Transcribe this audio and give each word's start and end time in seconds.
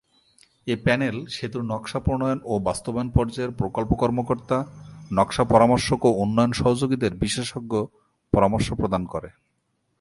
এ 0.67 0.75
panel 0.75 1.15
সেতুর 1.27 1.63
নকশা 1.63 1.99
প্রণয়ন 1.99 2.39
ও 2.43 2.53
বাস্তবায়ন 2.59 3.09
পর্যায়ে 3.09 3.57
প্রকল্প 3.57 3.91
কর্মকর্তা, 3.93 4.57
নকশা 5.13 5.43
পরামর্শক 5.43 5.99
ও 6.05 6.09
উন্নয়ন 6.23 6.51
সহযোগীদের 6.51 7.13
বিশেষজ্ঞ 7.15 7.73
পরামর্শ 8.33 8.67
প্রদান 8.73 9.03
করে। 9.05 9.29